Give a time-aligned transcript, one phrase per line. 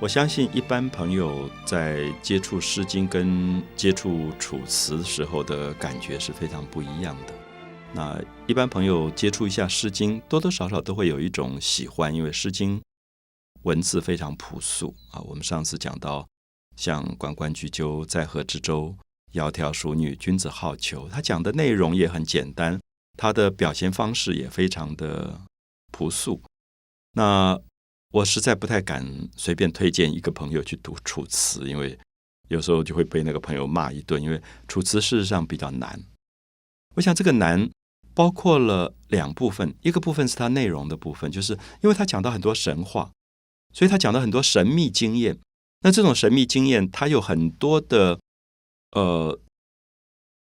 [0.00, 7.34] 我相信一般朋友在接触《诗经》跟接触《楚辞》时候的感觉是非常不一样的。
[7.92, 8.16] 那
[8.46, 12.78] 一般朋友接触一下《诗经》，多多少少都会有一种喜欢，因为《诗经》
[13.62, 15.18] 文字非常朴素啊。
[15.22, 16.24] 我们上次讲到，
[16.76, 18.94] 像“关关雎鸠，在河之洲，
[19.32, 22.80] 窈窕淑女，君子好逑”，他讲的内容也很简单，
[23.16, 25.40] 他的表现方式也非常的
[25.90, 26.40] 朴素。
[27.14, 27.58] 那
[28.10, 31.98] 我实在不太敢随便推荐一个朋友去读《楚辞》，因为
[32.48, 34.22] 有时候就会被那个朋友骂一顿。
[34.22, 36.02] 因为《楚辞》事实上比较难。
[36.94, 37.68] 我想这个难
[38.14, 41.52] 包括了两部分，一个部分是它内容的部分，就是
[41.82, 43.10] 因为它讲到很多神话，
[43.74, 45.38] 所以它讲到很多神秘经验。
[45.82, 48.18] 那这种神秘经验，它有很多的
[48.92, 49.38] 呃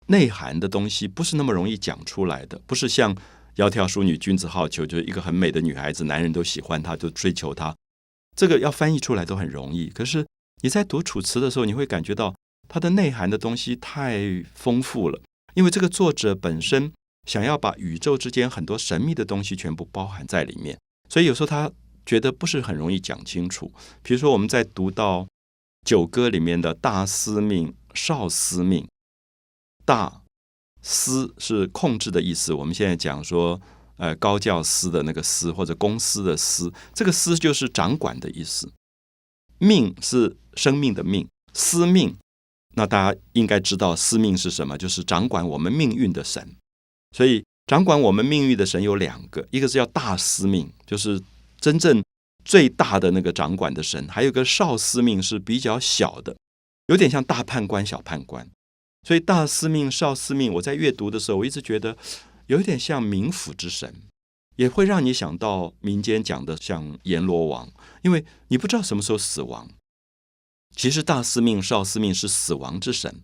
[0.07, 3.17] 内涵的东西，不是那么容易讲出来的，不是像。
[3.59, 7.75] 窈窕淑女，君子好逑，就是一个很美的女孩子，男人都喜欢她，就追求她。
[8.37, 9.89] 这个要翻译出来都很容易。
[9.89, 10.25] 可是
[10.63, 12.33] 你在读《楚辞》的时候，你会感觉到
[12.69, 15.21] 它的内涵的东西太丰富了，
[15.55, 16.93] 因为这个作者本身
[17.27, 21.69] 想要把宇宙之间很多神秘的东西全部包含在里面，所以有时候他
[22.07, 23.73] 觉得不是很容易讲清楚。
[24.05, 25.23] 比如说，我们在读到
[25.85, 28.87] 《九歌》里面的大司命、少司命、
[29.85, 30.23] 大。
[30.91, 32.55] 司是控制的意思。
[32.55, 33.61] 我们现在讲说，
[33.99, 38.73] 呃，高教司的那个司，或者公司的司，这个司就是掌管的意思。
[39.59, 42.17] 命是生命的命，司命。
[42.75, 44.79] 那大家应该知道，司命是什么？
[44.79, 46.57] 就是掌管我们命运的神。
[47.15, 51.21] 所以，掌管我们命运的神有两个，一个是叫大司命，就是
[51.61, 52.03] 真正
[52.45, 56.35] 最大的那个掌管的神；还有个少司命，是比较小的，
[56.87, 58.49] 有点像大判官、小判官。
[59.07, 61.97] 所以大司命、少司命，我在阅读的时候，我一直觉得
[62.47, 63.95] 有一点像冥府之神，
[64.57, 67.71] 也会让你想到民间讲的像阎罗王，
[68.03, 69.69] 因为你不知道什么时候死亡。
[70.77, 73.23] 其实大司命、少司命是死亡之神，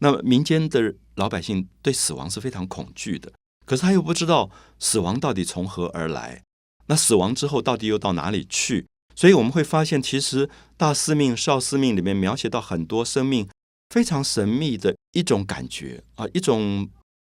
[0.00, 3.32] 那么民间的老百姓对死亡是非常恐惧的，
[3.64, 6.42] 可是他又不知道死亡到底从何而来，
[6.86, 8.86] 那死亡之后到底又到哪里去？
[9.14, 13.48] 所以我们会发现，其实大司命、少司命里面描写到很多生命。
[13.92, 16.88] 非常神秘的一种感觉啊，一种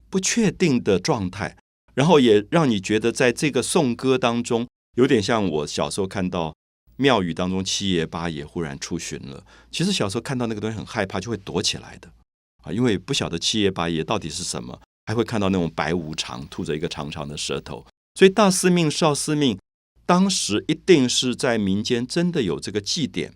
[0.09, 1.57] 不确定的状态，
[1.95, 4.65] 然后也让你觉得在这个颂歌当中，
[4.97, 6.55] 有点像我小时候看到
[6.95, 9.45] 庙宇当中七爷八爷忽然出巡了。
[9.73, 12.09] 其实小时候看到那个东西很害怕，就会躲起来的
[12.63, 17.85] 啊，因为不晓得七爷八爷到底是什么，还会看到那种白无常吐着一个长长的舌头。
[18.15, 19.59] 所以大司命、少司命
[20.07, 23.33] 当时一定是在民间真的有这个祭典，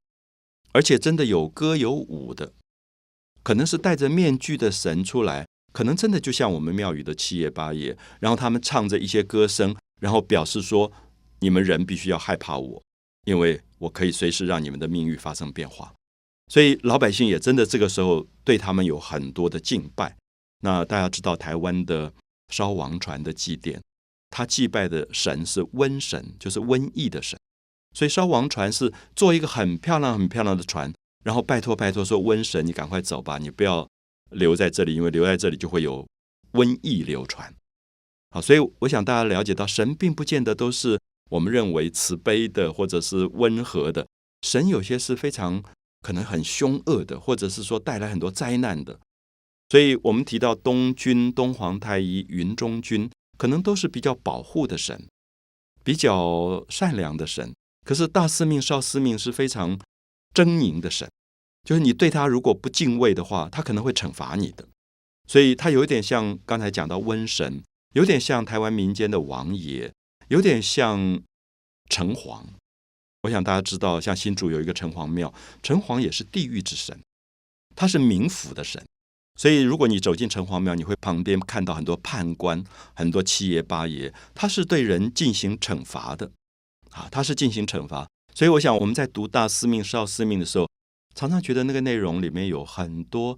[0.70, 2.52] 而且真的有歌有舞的。
[3.48, 10.92] 可能是戴着面具的神出来，可能真的就像我们庙宇的七爷八爷，然后他们唱着一些歌声，然后表示说：
[11.40, 12.82] 你们人必须要害怕我，
[13.24, 15.94] 因为我可以随时让你们的命运发生变化。
[16.52, 20.14] 所以老百姓也真的这个时候对他们有很多的敬拜。
[20.60, 22.12] 那大家知道台湾的
[22.52, 23.80] 烧王船的祭典，
[24.28, 27.38] 他祭拜的神是瘟神，就是瘟疫的神。
[27.94, 30.92] 所以烧王船是做一个很漂亮、很漂亮的船。
[31.24, 33.86] 然后拜托拜托说瘟神，你赶快走吧，你不要
[34.30, 36.06] 留在这里，因为留在这里就会有
[36.52, 37.52] 瘟疫流传。
[38.30, 40.98] 好，所以我想大家了解到，神并不见得都是
[41.30, 44.06] 我们认为慈悲的或者是温和的，
[44.42, 45.62] 神有些是非常
[46.00, 48.98] 可能很凶恶的，或者是说带来很多灾难的。
[49.70, 55.06] 所以我们提到东君、东皇太一、云中君，可能都是比较保护的神，
[55.82, 57.52] 比较善良的神。
[57.84, 59.78] 可是大司命、少司命是非常。
[60.38, 61.10] 狰狞的神，
[61.64, 64.64] 就是你对他如果不敬畏的话，他可能会惩罚你的。
[65.26, 67.62] 所以，他有一点像刚才讲到瘟神，
[67.94, 69.92] 有点像台湾民间的王爷，
[70.28, 71.20] 有点像
[71.90, 72.42] 城隍。
[73.22, 76.98] 我想大家知道，像新竹有一个城隍庙，城隍也是地狱之神，
[77.74, 78.82] 他是冥府的神。
[79.34, 86.30] 所以，如果你走进城隍庙，你会旁边看到很多判官、很多七爷八爷，他是对人进行惩罚的
[86.90, 88.08] 啊，他是进行惩罚。
[88.38, 90.68] 所以，我想我们在读大司命、少司命的时候，
[91.12, 93.36] 常常觉得那个内容里面有很多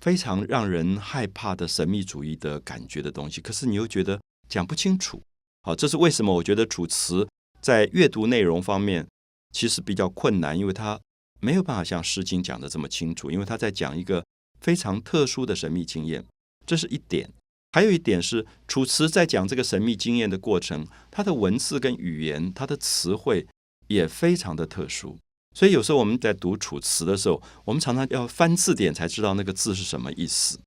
[0.00, 3.40] 非常让人害怕的神秘主义的感觉的东西。
[3.40, 5.22] 可是你又觉得讲不清楚。
[5.62, 6.34] 好，这是为什么？
[6.34, 7.28] 我觉得楚辞
[7.60, 9.06] 在阅读内容方面
[9.52, 10.98] 其实比较困难，因为它
[11.40, 14.24] 没有办法像《诗经》讲的这么清楚，因为他在讲一个
[14.60, 16.26] 非常特殊的神秘经验，
[16.66, 17.30] 这是一点。
[17.70, 23.46] 还有一点是，楚辞在讲这个神秘经验的过程，它的文字跟语言，它的词汇。
[23.90, 25.18] 也非常的特殊，
[25.52, 30.60] 所以有时候我们在读楚辞的时候，我们常常要翻字典才知道那个字是什么意思。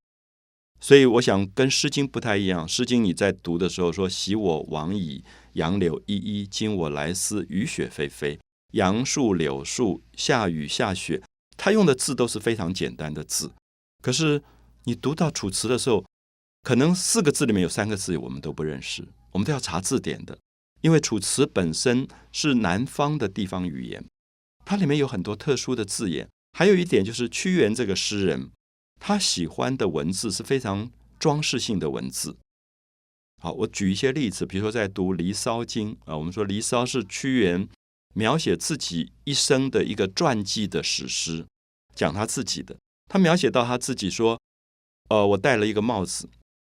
[0.82, 5.24] 所以我想跟《诗经》不太一样，《诗经》你在读的时候说“昔我往矣，
[5.54, 8.38] 杨柳依依；今我来思，雨雪霏霏”，
[8.76, 11.24] 杨树、柳树、下雨、下雪，
[11.56, 13.54] 他用的字都是非常简单的字。
[14.02, 14.44] 可是
[14.84, 16.04] 你读到《楚辞》的时候，
[16.64, 20.38] 可能四个字里面有三个字我们都不认识，我们都要查字典的。
[20.84, 24.06] 因为《楚辞》本身是南方的地方语言，
[24.66, 26.28] 它里面有很多特殊的字眼。
[26.52, 28.52] 还有一点就是屈原这个诗人，
[29.00, 32.38] 他喜欢的文字是非常装饰性的文字。
[33.42, 37.68] 好，我举一些例子，比如说在读《离骚经》啊，我们说《离骚》是屈原
[38.14, 41.48] 描写自己一生的一个传记的史诗，
[41.96, 42.78] 讲他自己的。
[43.10, 44.40] 他描写到他自己说
[45.10, 46.30] ：“呃，我戴了一个帽子。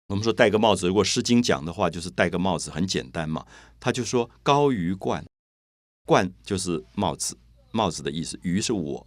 [0.09, 3.47] 我们说戴个帽子，如果《诗经》讲的话，就是戴个帽子，很简单嘛。
[3.81, 5.25] 他就说高于冠，
[6.05, 7.39] 冠就是帽子，
[7.71, 8.39] 帽子的意思。
[8.43, 9.07] 于是我。”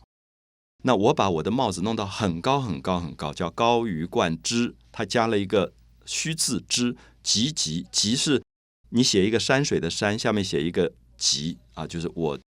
[0.83, 4.75] 那我把我的帽子弄到很高很高很高，叫高于冠之。
[4.91, 5.73] 他加了一个
[6.05, 8.41] 虚字之，极极极是，
[8.89, 12.39] 你写一个山水的山，下面写一个极啊，就是我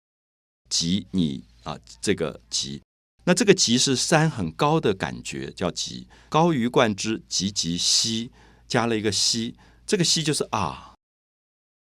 [0.68, 2.80] 极你啊，这个极。
[3.24, 6.08] 那这个极是山很高的感觉，叫极。
[6.28, 8.30] 高于冠之，极极兮，
[8.66, 9.56] 加了一个兮，
[9.86, 10.94] 这个兮就是啊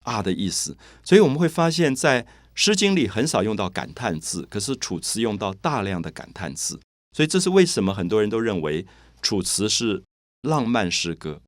[0.04, 0.76] 啊的意思。
[1.04, 2.22] 所以我们会发现，在
[2.54, 6.80] 《诗经》里很少用到感叹字，可是《楚辞》用到大量的感叹字，
[7.16, 8.82] 所以这是为什么很多人都认为
[9.22, 10.02] 《楚辞》是
[10.42, 11.40] 浪漫诗歌。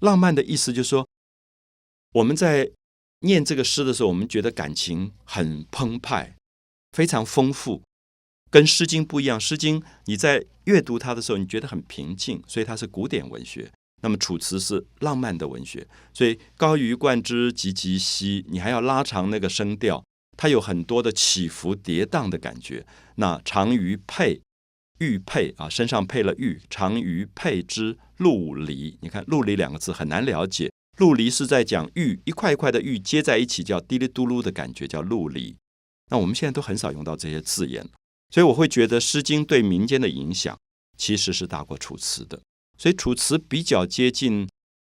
[0.00, 1.06] 浪漫的意思就是说，
[2.14, 2.70] 我们在
[3.20, 6.34] 念这个诗的时候，我们觉得感情很澎湃，
[6.92, 7.82] 非常丰富，
[8.50, 9.38] 跟《诗经》不一样。
[9.42, 13.70] 《诗经》你在阅读它的时候，你觉得很平静，所以它是古典文学。
[14.02, 20.02] 那么《楚辞》是浪漫的文学，所以高于冠之，极极兮，你还要拉长那个声调。
[20.36, 22.86] 它有很多的起伏跌宕的感觉。
[23.16, 24.40] 那长于佩，
[25.00, 26.58] 玉佩啊，身上配了玉。
[26.70, 30.72] 长于佩之陆离，你看“陆离”两个字很难了解。
[30.96, 35.54] 陆离是在讲玉，一块一块的玉接在一起，叫滴哩嘟噜的感觉，叫陆离。
[36.10, 37.86] 那我们现在都很少用到这些字眼，
[38.30, 40.58] 所以我会觉得《诗经》对民间的影响
[40.96, 42.40] 其实是大过《楚辞》的。
[42.78, 44.48] 所以《楚辞》比较接近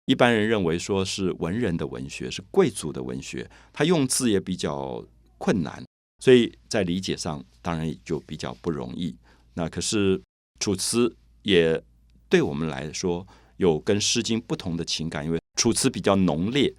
[0.06, 5.04] 一般人认为说是文人的文学，是贵族的文学，它用字也比较。
[5.36, 5.84] 困难，
[6.20, 9.14] 所以在理解上当然也就比较不容易。
[9.54, 10.19] 那可是
[10.58, 11.06] 《楚辞》
[11.42, 11.82] 也
[12.30, 13.26] 对我们来说
[13.58, 16.72] 有跟《诗经》不同的情感，因为《楚辞》比较浓烈，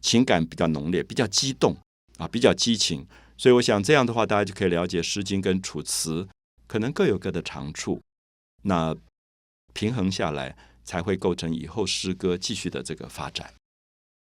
[0.00, 1.76] 情感比较浓烈，比较激动
[2.18, 3.04] 啊，比较激情。
[3.36, 6.24] 所以我想这样的话，大家就可以了解《诗经》跟《楚辞》
[6.66, 8.00] 可能各有各的长处，
[8.62, 8.96] 那
[9.72, 13.52] 平衡下来才会构成以后诗歌继续的这个发展。